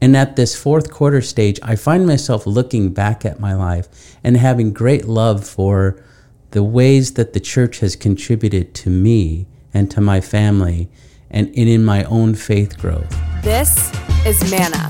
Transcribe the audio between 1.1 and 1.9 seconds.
stage, I